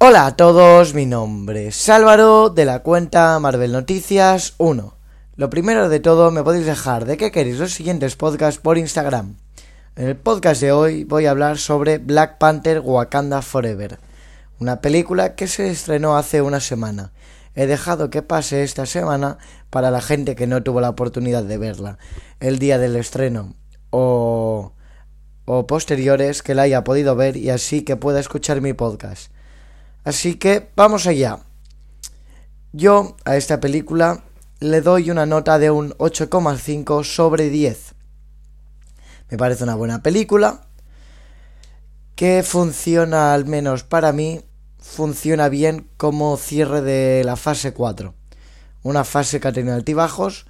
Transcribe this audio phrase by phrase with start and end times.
[0.00, 4.94] Hola a todos, mi nombre es Álvaro de la cuenta Marvel Noticias 1.
[5.34, 9.34] Lo primero de todo, me podéis dejar de qué queréis los siguientes podcasts por Instagram.
[9.96, 13.98] En el podcast de hoy voy a hablar sobre Black Panther Wakanda Forever,
[14.60, 17.10] una película que se estrenó hace una semana.
[17.56, 19.38] He dejado que pase esta semana
[19.68, 21.98] para la gente que no tuvo la oportunidad de verla
[22.38, 23.56] el día del estreno
[23.90, 24.74] o,
[25.44, 29.32] o posteriores que la haya podido ver y así que pueda escuchar mi podcast.
[30.04, 31.40] Así que vamos allá.
[32.72, 34.24] Yo a esta película
[34.60, 37.94] le doy una nota de un 8,5 sobre 10.
[39.30, 40.62] Me parece una buena película
[42.16, 44.40] que funciona al menos para mí,
[44.80, 48.14] funciona bien como cierre de la fase 4.
[48.82, 50.46] Una fase que ha tenido altibajos,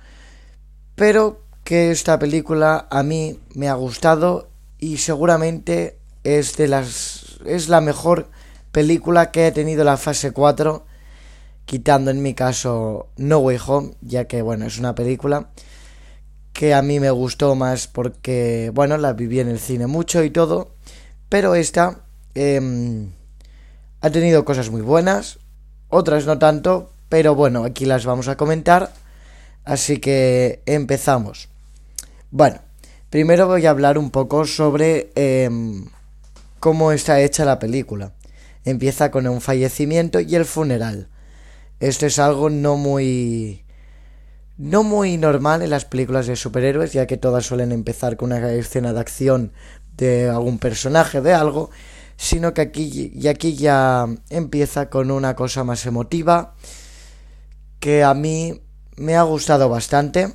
[0.95, 7.69] pero que esta película a mí me ha gustado y seguramente es de las es
[7.69, 8.31] la mejor
[8.79, 10.87] película que he tenido la fase 4,
[11.65, 15.49] quitando en mi caso No Way Home, ya que bueno, es una película
[16.53, 20.31] que a mí me gustó más porque, bueno, la viví en el cine mucho y
[20.31, 20.77] todo,
[21.29, 22.03] pero esta
[22.37, 23.09] eh,
[24.01, 25.41] ha tenido cosas muy buenas,
[25.89, 28.93] otras no tanto, pero bueno, aquí las vamos a comentar,
[29.65, 31.49] así que empezamos.
[32.31, 32.61] Bueno,
[33.11, 35.51] primero voy a hablar un poco sobre eh,
[36.61, 38.13] cómo está hecha la película
[38.65, 41.09] empieza con un fallecimiento y el funeral.
[41.81, 43.65] Esto es algo no muy
[44.57, 48.53] no muy normal en las películas de superhéroes, ya que todas suelen empezar con una
[48.53, 49.53] escena de acción
[49.97, 51.71] de algún personaje, de algo,
[52.17, 56.55] sino que aquí y aquí ya empieza con una cosa más emotiva
[57.79, 58.61] que a mí
[58.97, 60.35] me ha gustado bastante.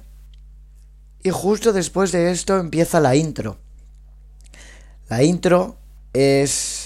[1.24, 3.58] Y justo después de esto empieza la intro.
[5.10, 5.78] La intro
[6.14, 6.83] es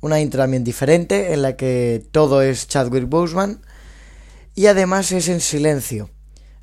[0.00, 3.60] una intro también diferente en la que todo es Chadwick Boseman
[4.54, 6.10] y además es en silencio.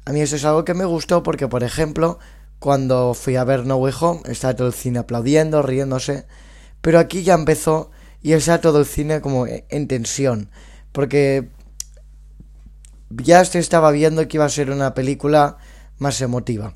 [0.05, 2.19] A mí eso es algo que me gustó porque, por ejemplo,
[2.59, 6.25] cuando fui a ver No Way Home, estaba todo el cine aplaudiendo, riéndose,
[6.81, 7.91] pero aquí ya empezó
[8.21, 10.49] y está todo el cine como en tensión,
[10.91, 11.49] porque
[13.09, 15.57] ya se estaba viendo que iba a ser una película
[15.97, 16.73] más emotiva.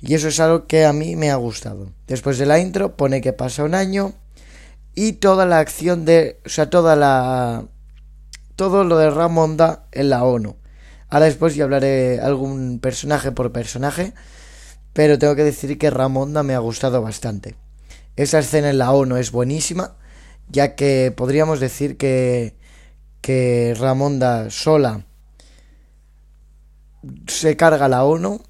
[0.00, 1.92] Y eso es algo que a mí me ha gustado.
[2.06, 4.12] Después de la intro pone que pasa un año
[4.96, 7.66] y toda la acción de, o sea, toda la
[8.56, 10.56] todo lo de Ramonda en la ONU.
[11.08, 14.14] Ahora después ya hablaré algún personaje por personaje,
[14.94, 17.54] pero tengo que decir que Ramonda me ha gustado bastante.
[18.16, 19.96] Esa escena en la ONU es buenísima,
[20.48, 22.56] ya que podríamos decir que
[23.20, 25.04] que Ramonda sola
[27.26, 28.40] se carga la ONU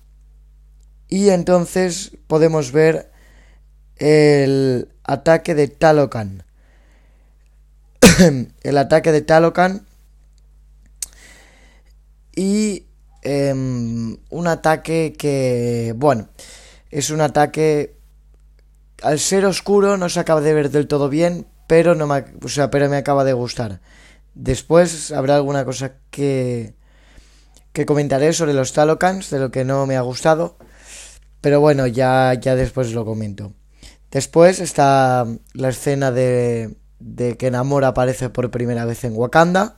[1.09, 3.11] y entonces podemos ver
[3.99, 6.45] el ataque de Talocan.
[8.62, 9.87] el ataque de Talocan.
[12.34, 12.87] Y
[13.23, 16.29] em, un ataque que, bueno,
[16.91, 17.97] es un ataque...
[19.03, 22.49] Al ser oscuro no se acaba de ver del todo bien, pero, no me, o
[22.49, 23.81] sea, pero me acaba de gustar.
[24.34, 26.75] Después habrá alguna cosa que,
[27.73, 30.57] que comentaré sobre los Talocans, de lo que no me ha gustado.
[31.43, 33.53] Pero bueno, ya, ya después lo comento.
[34.11, 39.77] Después está la escena de, de que Namor aparece por primera vez en Wakanda.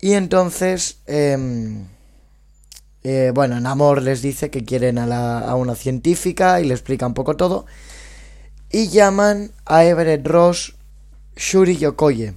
[0.00, 1.86] Y entonces, em,
[3.02, 7.14] eh, bueno, Namor les dice que quieren a, a una científica y le explica un
[7.14, 7.66] poco todo.
[8.70, 10.76] Y llaman a Everett Ross
[11.36, 12.34] Shuri Yokoye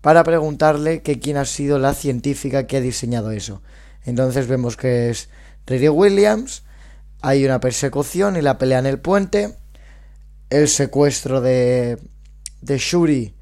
[0.00, 3.62] para preguntarle que quién ha sido la científica que ha diseñado eso.
[4.04, 5.28] Entonces vemos que es
[5.66, 6.64] Riri Williams,
[7.20, 9.56] hay una persecución y la pelea en el puente
[10.52, 11.98] el secuestro de,
[12.60, 13.34] de Shuri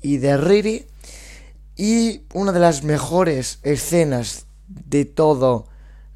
[0.00, 0.86] y de Riri.
[1.76, 5.66] Y una de las mejores escenas de todo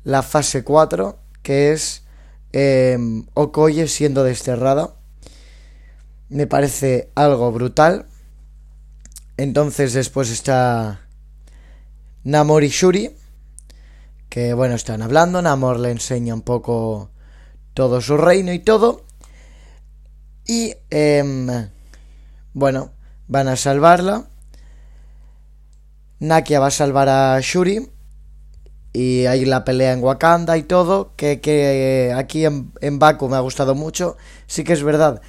[0.05, 2.05] la fase 4, que es
[2.53, 4.95] em, Okoye siendo desterrada.
[6.29, 8.07] Me parece algo brutal.
[9.37, 11.01] Entonces después está
[12.23, 13.11] Namor y Shuri,
[14.29, 15.43] que bueno, están hablando.
[15.43, 17.11] Namor le enseña un poco
[17.75, 19.05] todo su reino y todo.
[20.53, 21.49] Y, em,
[22.53, 22.93] bueno,
[23.27, 24.29] van a salvarla.
[26.21, 27.89] Nakia va a salvar a Shuri.
[28.93, 31.15] Y hay la pelea en Wakanda y todo.
[31.17, 34.19] Que, que aquí en, en Baku me ha gustado mucho.
[34.47, 35.23] Sí que es verdad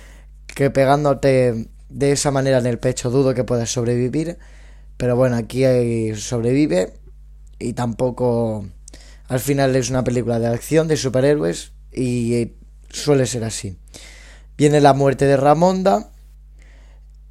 [0.45, 4.37] que pegándote de esa manera en el pecho dudo que puedas sobrevivir.
[4.97, 5.63] Pero bueno, aquí
[6.15, 6.95] sobrevive.
[7.59, 8.65] Y tampoco.
[9.29, 11.71] Al final es una película de acción de superhéroes.
[11.93, 12.55] Y
[12.89, 13.77] suele ser así.
[14.57, 16.09] Viene la muerte de Ramonda.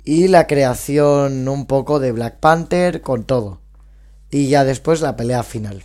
[0.05, 3.61] y la creación un poco de Black Panther con todo.
[4.31, 5.85] Y ya después la pelea final.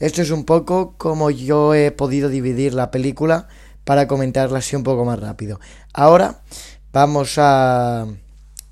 [0.00, 3.46] Esto es un poco como yo he podido dividir la película
[3.84, 5.60] para comentarla así un poco más rápido.
[5.92, 6.42] Ahora
[6.92, 8.06] vamos a...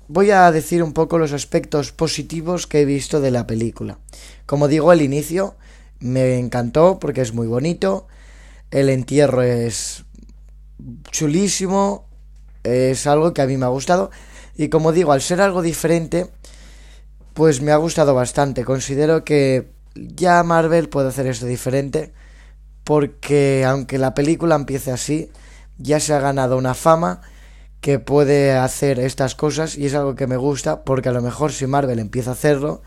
[0.09, 3.99] Voy a decir un poco los aspectos positivos que he visto de la película.
[4.45, 5.55] Como digo, el inicio
[5.99, 8.07] me encantó porque es muy bonito.
[8.69, 10.03] El entierro es
[11.11, 12.07] chulísimo.
[12.63, 14.11] Es algo que a mí me ha gustado.
[14.55, 16.29] Y como digo, al ser algo diferente,
[17.33, 18.63] pues me ha gustado bastante.
[18.63, 22.13] Considero que ya Marvel puede hacer esto diferente.
[22.83, 25.31] Porque aunque la película empiece así,
[25.77, 27.21] ya se ha ganado una fama
[27.83, 31.51] que puede hacer estas cosas y es algo que me gusta porque a lo mejor
[31.51, 32.81] si Marvel empieza a hacerlo,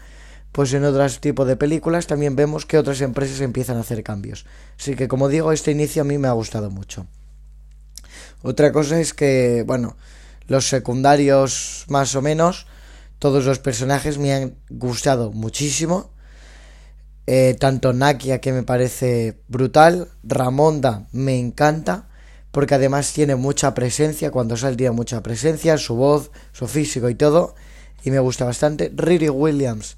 [0.53, 4.47] pues en otros tipos de películas también vemos que otras empresas empiezan a hacer cambios.
[4.81, 7.07] Así que como digo, este inicio a mí me ha gustado mucho.
[8.47, 9.97] Otra cosa es que, bueno,
[10.47, 12.69] los secundarios más o menos,
[13.19, 16.13] todos los personajes me han gustado muchísimo.
[17.27, 22.07] Eh, tanto Nakia que me parece brutal, Ramonda me encanta,
[22.53, 27.17] porque además tiene mucha presencia, cuando sale tiene mucha presencia, su voz, su físico y
[27.17, 27.57] todo,
[28.05, 28.93] y me gusta bastante.
[28.95, 29.97] Riri Williams,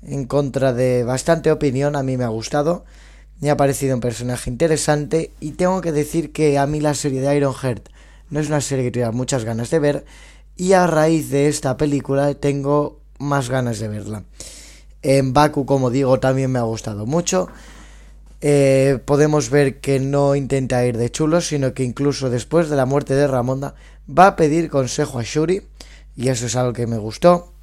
[0.00, 2.86] en contra de bastante opinión, a mí me ha gustado,
[3.40, 7.20] me ha parecido un personaje interesante, y tengo que decir que a mí la serie
[7.20, 7.88] de Ironheart
[8.30, 10.04] no es una serie que tenga muchas ganas de ver
[10.56, 14.24] y a raíz de esta película tengo más ganas de verla.
[15.02, 17.48] En Baku, como digo, también me ha gustado mucho.
[18.42, 22.86] Eh, podemos ver que no intenta ir de chulo, sino que incluso después de la
[22.86, 23.74] muerte de Ramonda
[24.06, 25.62] va a pedir consejo a Shuri
[26.16, 27.54] y eso es algo que me gustó.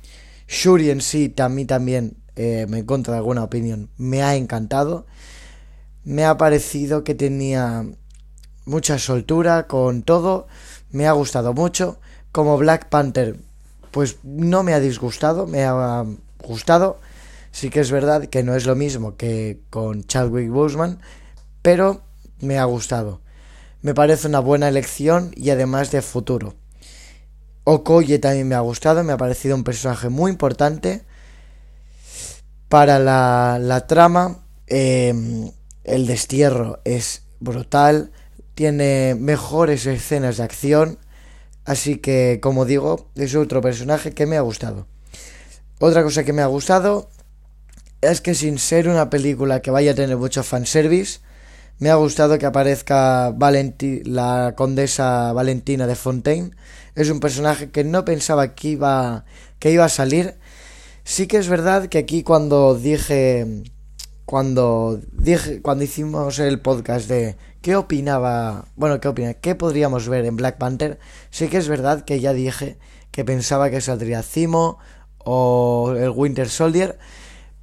[0.47, 5.05] Shuri en sí, a mí también eh, me encuentro alguna opinión, me ha encantado.
[6.07, 7.85] Me ha parecido que tenía
[8.63, 10.47] mucha soltura con todo,
[10.89, 11.99] me ha gustado mucho.
[12.31, 13.35] Como Black Panther,
[13.91, 16.05] pues no me ha disgustado, me ha
[16.41, 17.01] gustado.
[17.51, 21.01] Sí que es verdad que no es lo mismo que con Chadwick Boseman,
[21.61, 22.03] pero
[22.39, 23.19] me ha gustado.
[23.81, 26.55] Me parece una buena elección y además de futuro.
[27.65, 31.03] Okoye también me ha gustado, me ha parecido un personaje muy importante
[32.69, 34.39] para la, la trama.
[34.67, 35.51] Eh,
[35.87, 38.11] el destierro es brutal
[38.57, 40.97] tiene mejores escenas de acción,
[41.63, 44.87] así que como digo, es otro personaje que me ha gustado.
[45.79, 47.11] Otra cosa que me ha gustado
[48.01, 51.19] es que sin ser una película que vaya a tener mucho fanservice,
[51.77, 53.31] me ha gustado que aparezca
[54.05, 56.49] la condesa Valentina de Fontaine.
[56.95, 59.25] Es un personaje que no pensaba que iba,
[59.59, 60.33] que iba a salir.
[61.03, 63.45] Sí que es verdad que aquí cuando dije
[64.27, 70.25] cuando dije cuando hicimos el podcast de qué opinaba, bueno, qué opina, qué podríamos ver
[70.25, 72.77] en Black Panther, sí que es verdad que ya dije
[73.11, 74.79] que pensaba que saldría Zimo
[75.19, 76.99] o el Winter Soldier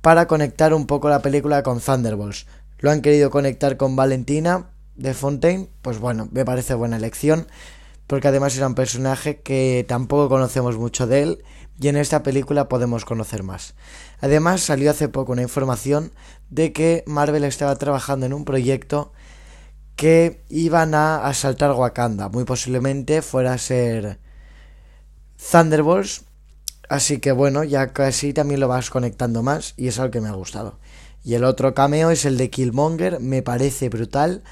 [0.01, 2.47] para conectar un poco la película con Thunderbolts.
[2.79, 7.47] Lo han querido conectar con Valentina de Fontaine, pues bueno, me parece buena elección,
[8.15, 11.45] porque además era un personaje que tampoco conocemos mucho de él
[11.81, 13.75] y en esta película podemos conocer más.
[14.21, 16.13] Además salió hace poco una información
[16.49, 19.11] de que Marvel estaba trabajando en un proyecto
[19.97, 22.29] que iban a asaltar Wakanda.
[22.29, 24.21] Muy posiblemente fuera a ser
[25.51, 26.23] Thunderbolts.
[26.89, 30.29] Así que bueno, ya casi también lo vas conectando más y es algo que me
[30.29, 30.79] ha gustado.
[31.25, 34.45] Y el otro cameo es el de Killmonger, me parece brutal,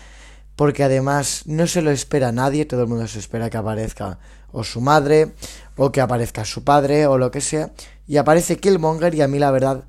[0.63, 4.21] porque además no se lo espera nadie, todo el mundo se espera que aparezca
[4.53, 5.33] o su madre,
[5.75, 7.73] o que aparezca su padre, o lo que sea.
[8.07, 9.83] Y aparece Killmonger y a mí la verdad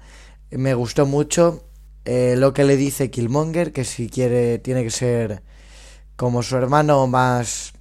[0.50, 1.64] me gustó mucho
[2.06, 5.44] eh, lo que le dice Killmonger, que si quiere tiene que ser
[6.16, 7.74] como su hermano más,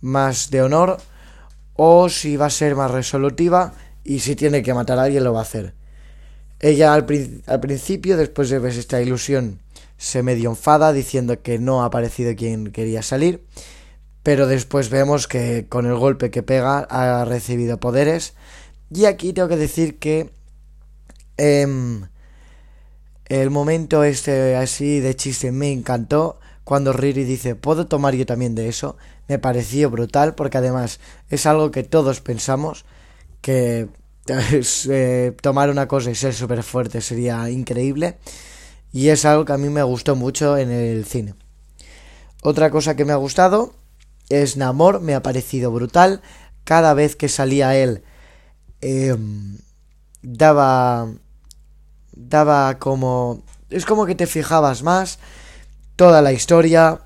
[0.00, 0.98] más de honor,
[1.74, 3.74] o si va a ser más resolutiva
[4.04, 5.74] y si tiene que matar a alguien lo va a hacer.
[6.60, 7.06] Ella al,
[7.48, 9.58] al principio, después de ver esta ilusión,
[9.98, 13.44] se medio enfada diciendo que no ha aparecido quien quería salir,
[14.22, 18.34] pero después vemos que con el golpe que pega ha recibido poderes.
[18.90, 20.30] Y aquí tengo que decir que
[21.36, 21.66] eh,
[23.26, 28.54] el momento este así de chiste me encantó cuando Riri dice, ¿puedo tomar yo también
[28.54, 28.96] de eso?
[29.26, 32.84] Me pareció brutal porque además es algo que todos pensamos
[33.40, 33.88] que
[34.90, 38.18] eh, tomar una cosa y ser súper fuerte sería increíble
[38.92, 41.34] y es algo que a mí me gustó mucho en el cine.
[42.42, 43.74] Otra cosa que me ha gustado
[44.28, 46.22] es Namor, me ha parecido brutal.
[46.64, 48.02] Cada vez que salía él
[48.80, 49.58] em,
[50.22, 51.08] daba
[52.18, 53.42] daba como...
[53.70, 55.18] Es como que te fijabas más
[55.96, 57.00] toda la historia,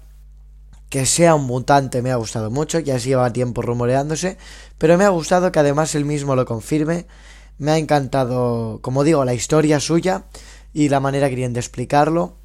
[0.90, 4.36] que sea un mutante me ha gustado mucho, ya se lleva tiempo rumoreándose,
[4.76, 7.06] pero me ha gustado que además él mismo lo confirme.
[7.58, 10.24] Me ha encantado, como digo, la historia suya
[10.72, 12.36] y la manera que tienen de explicarlo.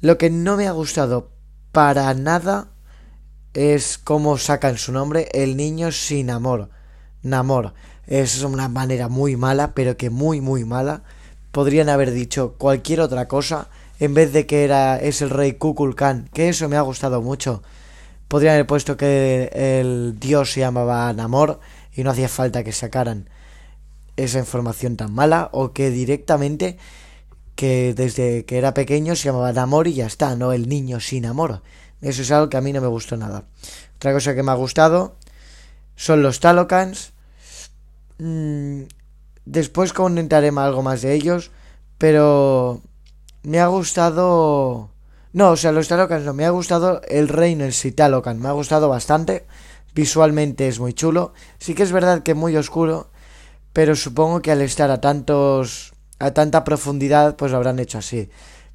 [0.00, 1.30] Lo que no me ha gustado
[1.72, 2.68] para nada
[3.54, 6.70] es cómo sacan su nombre, el niño sin amor.
[7.22, 7.74] Namor.
[8.06, 11.02] Es una manera muy mala, pero que muy, muy mala.
[11.52, 16.28] Podrían haber dicho cualquier otra cosa en vez de que era es el rey Kukulkan,
[16.32, 17.62] que eso me ha gustado mucho.
[18.28, 21.60] Podrían haber puesto que el dios se llamaba Namor
[21.94, 23.30] y no hacía falta que sacaran
[24.16, 26.78] esa información tan mala o que directamente
[27.56, 31.26] que desde que era pequeño se llamaba Namor y ya está, no el niño sin
[31.26, 31.62] amor.
[32.02, 33.44] Eso es algo que a mí no me gustó nada.
[33.96, 35.16] Otra cosa que me ha gustado
[35.96, 37.12] son los Talokans.
[38.18, 38.82] Mm,
[39.46, 41.50] después comentaré algo más de ellos,
[41.98, 42.82] pero
[43.42, 44.90] me ha gustado...
[45.32, 48.48] No, o sea, los Talokans no, me ha gustado el reino en sí, Talocan, me
[48.48, 49.46] ha gustado bastante.
[49.94, 51.32] Visualmente es muy chulo.
[51.58, 53.10] Sí que es verdad que muy oscuro,
[53.72, 55.95] pero supongo que al estar a tantos...
[56.18, 58.28] a tanta profundidad, pues lo habrán hecho así.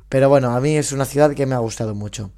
[0.09, 2.31] Pero bueno, a mí es una ciudad que me ha gustado mucho.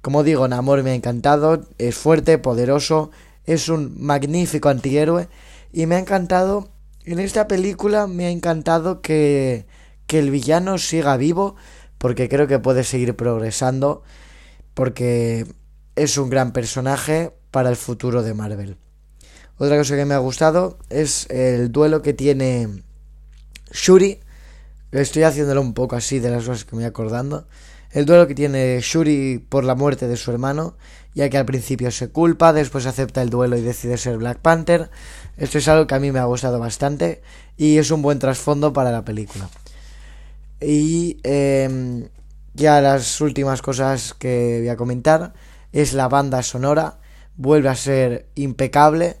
[0.00, 3.10] Como digo, Namor me ha encantado, es fuerte, poderoso,
[3.44, 5.28] es un magnífico antihéroe
[5.72, 6.70] y me ha encantado,
[7.04, 9.66] en esta película me ha encantado que
[10.12, 11.56] que el villano siga vivo,
[11.96, 14.02] porque creo que puede seguir progresando,
[14.74, 15.46] porque
[15.96, 18.76] es un gran personaje para el futuro de Marvel.
[19.56, 22.82] Otra cosa que me ha gustado es el duelo que tiene
[23.72, 24.20] Shuri.
[24.92, 27.46] Estoy haciéndolo un poco así de las cosas que me voy acordando.
[27.92, 30.76] El duelo que tiene Shuri por la muerte de su hermano,
[31.14, 34.90] ya que al principio se culpa, después acepta el duelo y decide ser Black Panther.
[35.38, 37.22] Esto es algo que a mí me ha gustado bastante
[37.56, 39.48] y es un buen trasfondo para la película.
[40.60, 42.08] Y em,
[42.52, 45.32] ya las últimas cosas que voy a comentar
[45.72, 46.98] es la banda sonora.
[47.36, 49.16] Vuelve a ser impecable.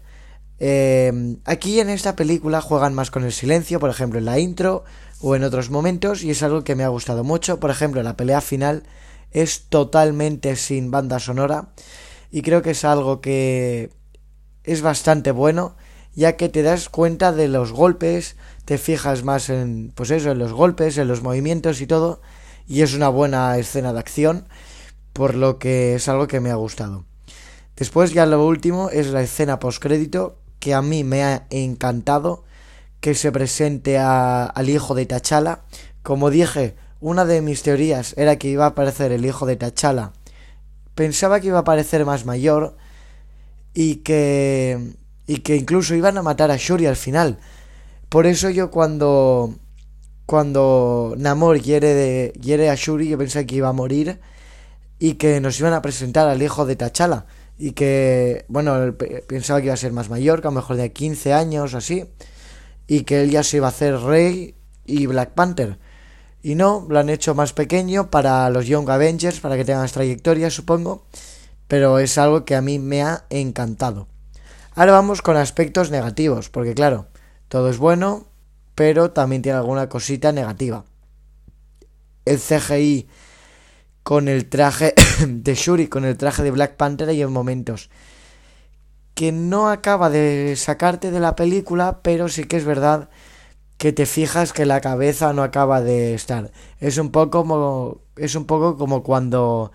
[0.58, 4.84] Em, aquí en esta película juegan más con el silencio, por ejemplo en la intro
[5.22, 7.60] o en otros momentos, y es algo que me ha gustado mucho.
[7.60, 8.82] Por ejemplo, la pelea final
[9.30, 11.68] es totalmente sin banda sonora,
[12.30, 13.90] y creo que es algo que
[14.64, 15.76] es bastante bueno,
[16.14, 20.38] ya que te das cuenta de los golpes, te fijas más en, pues eso, en
[20.38, 22.20] los golpes, en los movimientos y todo,
[22.66, 24.46] y es una buena escena de acción,
[25.12, 27.04] por lo que es algo que me ha gustado.
[27.76, 32.44] Después ya lo último es la escena postcrédito, que a mí me ha encantado,
[33.02, 35.64] que se presente al hijo de Tachala.
[36.04, 40.12] Como dije, una de mis teorías era que iba a aparecer el hijo de Tachala.
[40.94, 42.76] Pensaba que iba a aparecer más mayor
[43.74, 44.94] y que
[45.26, 47.38] y que incluso iban a matar a Shuri al final.
[48.08, 49.52] Por eso yo cuando
[50.24, 54.20] cuando Namor hiere a Shuri yo pensé que iba a morir
[55.00, 57.26] y que nos iban a presentar al hijo de T'Challa
[57.58, 58.94] y que bueno,
[59.26, 61.78] pensaba que iba a ser más mayor, que a lo mejor de 15 años o
[61.78, 62.06] así
[62.92, 65.78] y que él ya se iba a hacer rey y Black Panther.
[66.42, 69.92] Y no, lo han hecho más pequeño para los Young Avengers, para que tengan más
[69.92, 71.06] trayectoria, supongo.
[71.68, 74.08] Pero es algo que a mí me ha encantado.
[74.74, 77.06] Ahora vamos con aspectos negativos, porque claro,
[77.48, 78.26] todo es bueno,
[78.74, 80.84] pero también tiene alguna cosita negativa.
[82.26, 83.08] El CGI
[84.02, 84.92] con el traje
[85.26, 87.88] de Shuri, con el traje de Black Panther, hay momentos
[89.14, 93.08] que no acaba de sacarte de la película, pero sí que es verdad
[93.78, 96.52] que te fijas que la cabeza no acaba de estar.
[96.80, 99.72] Es un poco como es un poco como cuando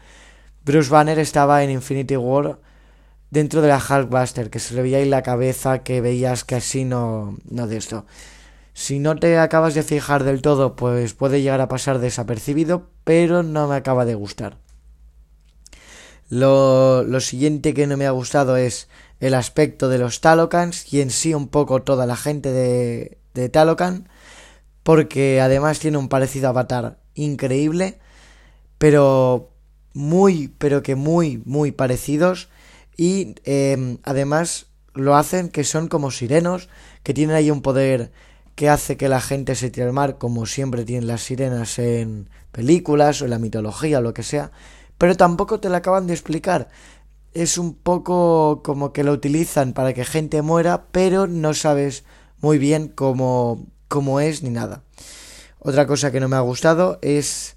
[0.64, 2.60] Bruce Banner estaba en Infinity War
[3.30, 6.86] dentro de la Hulkbuster, que se le veía ahí la cabeza, que veías que así
[6.86, 8.06] no, no de esto.
[8.74, 13.44] Si no te acabas de fijar del todo, pues puede llegar a pasar desapercibido, pero
[13.44, 14.58] no me acaba de gustar.
[16.30, 18.88] Lo, lo siguiente que no me ha gustado es
[19.20, 23.50] el aspecto de los Talokans y en sí un poco toda la gente de, de
[23.50, 24.10] Talocan,
[24.84, 28.00] porque además tiene un parecido avatar increíble,
[28.78, 29.52] pero
[29.94, 32.50] muy, pero que muy, muy parecidos
[32.96, 36.70] y em, además lo hacen que son como sirenos,
[37.04, 38.12] que tienen ahí un poder
[38.56, 42.30] que hace que la gente se tire al mar, como siempre tienen las sirenas en
[42.52, 44.52] películas o en la mitología o lo que sea,
[44.98, 46.70] pero tampoco te lo acaban de explicar.
[47.38, 52.04] Es un poco como que lo utilizan para que gente muera, pero no sabes
[52.42, 54.82] muy bien cómo, cómo es ni nada.
[55.60, 57.56] Otra cosa que no me ha gustado es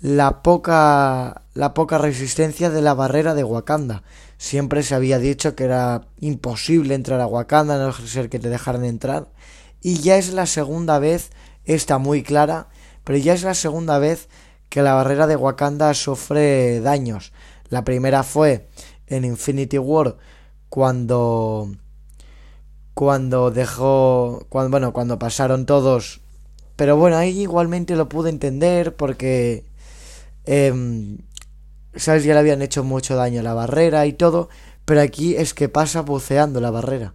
[0.00, 4.02] la poca la poca resistencia de la barrera de Wakanda.
[4.38, 8.84] Siempre se había dicho que era imposible entrar a Wakanda, no ser que te dejaran
[8.84, 9.28] entrar.
[9.80, 11.30] Y ya es la segunda vez,
[11.64, 12.70] está muy clara,
[13.04, 14.28] pero ya es la segunda vez
[14.68, 17.32] que la barrera de Wakanda sufre daños.
[17.72, 18.68] La primera fue
[19.06, 20.16] en Infinity War
[20.68, 21.70] cuando
[22.94, 26.20] cuando dejó cuando bueno cuando pasaron todos.
[26.76, 29.64] Pero bueno ahí igualmente lo pude entender porque
[30.44, 31.18] em,
[31.94, 34.48] sabes ya le habían hecho mucho daño a la barrera y todo
[34.84, 37.14] pero aquí es que pasa buceando la barrera.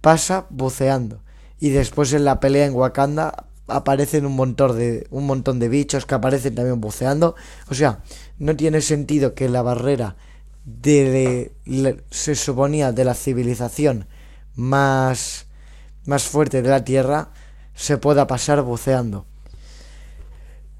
[0.00, 1.22] Pasa buceando.
[1.58, 6.06] Y después en la pelea en Wakanda aparecen un montón de un montón de bichos
[6.06, 7.34] que aparecen también buceando.
[7.70, 8.02] O sea
[8.38, 10.16] no tiene sentido que la barrera
[10.80, 11.52] de,
[12.10, 14.06] se suponía de la civilización
[14.54, 15.46] más
[16.04, 17.30] más fuerte de la tierra
[17.74, 19.26] se pueda pasar buceando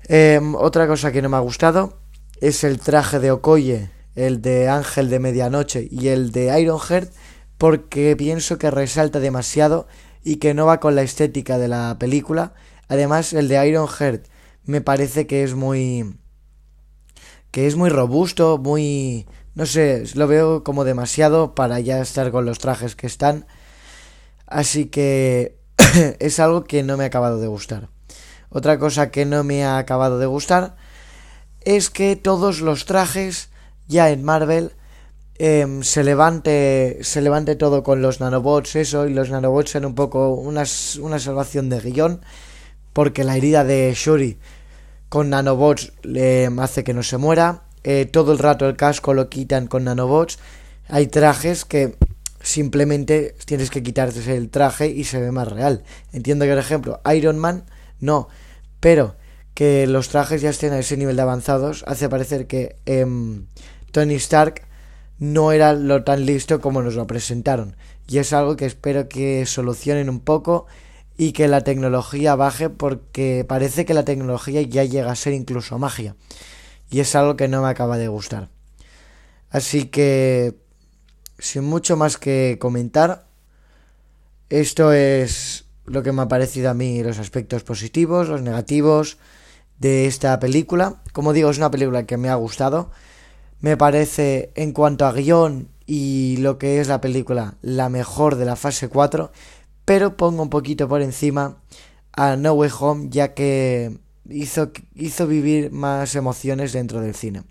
[0.09, 1.99] em, otra cosa que no me ha gustado
[2.41, 7.13] es el traje de Okoye el de Ángel de Medianoche y el de Ironheart
[7.57, 9.87] porque pienso que resalta demasiado
[10.25, 12.55] y que no va con la estética de la película
[12.89, 14.27] Además, el de Iron Heart
[14.65, 16.17] me parece que es muy.
[17.51, 19.27] que es muy robusto, muy.
[19.59, 23.45] No sé, lo veo como demasiado para ya estar con los trajes que están.
[24.47, 25.59] Así que.
[26.21, 27.89] es algo que no me ha acabado de gustar.
[28.51, 30.77] Otra cosa que no me ha acabado de gustar
[31.63, 33.51] es que todos los trajes
[33.89, 34.73] ya en Marvel
[35.39, 39.95] em, se levante se levante todo con los nanobots eso y los nanobots sean un
[39.95, 40.65] poco una,
[41.01, 42.23] una salvación de guion
[42.93, 44.39] porque la herida de Shuri
[45.09, 47.68] con nanobots le hace que no se muera.
[47.85, 50.39] Eh, todo el rato el casco lo quitan con nanobots.
[50.89, 51.97] Hay trajes que
[52.41, 55.83] simplemente tienes que quitarte el traje y se ve más real.
[56.13, 57.65] Entiendo que, por ejemplo, Iron Man
[58.01, 58.29] no,
[58.81, 59.17] pero
[59.55, 63.47] que los trajes ya estén a ese nivel de avanzados hace parecer que em,
[63.91, 64.63] Tony Stark
[65.19, 67.77] no era lo tan listo como nos lo presentaron.
[68.07, 70.67] Y es algo que espero que solucionen un poco
[71.17, 75.79] y que la tecnología baje porque parece que la tecnología ya llega a ser incluso
[75.79, 76.15] magia.
[76.91, 78.49] Y es algo que no me acaba de gustar.
[79.51, 80.55] Así que,
[81.39, 83.27] sin mucho más que comentar,
[84.49, 89.19] esto es lo que me ha parecido a mí los aspectos positivos, los negativos
[89.79, 91.03] de esta película.
[91.13, 92.91] Como digo, es una película que me ha gustado.
[93.61, 98.45] Me parece, en cuanto a guion y lo que es la película, la mejor de
[98.45, 99.33] la fase 4
[99.89, 101.63] pero pongo un poquito por encima
[102.13, 103.97] a No Way Home ya que
[104.29, 107.43] hizo, hizo vivir más emociones dentro del cine.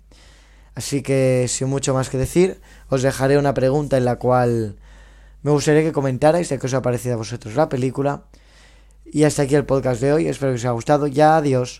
[0.74, 4.76] Así que sin mucho más que decir, os dejaré una pregunta en la cual
[5.42, 8.22] me gustaría que comentarais de qué os ha parecido a vosotros la película.
[9.04, 11.06] Y hasta aquí el podcast de hoy, espero que os haya gustado.
[11.06, 11.76] Ya, adiós.